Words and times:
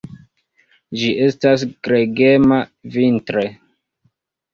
Ĝi 1.01 1.09
estas 1.25 1.65
gregema 1.87 2.57
vintre. 2.97 3.45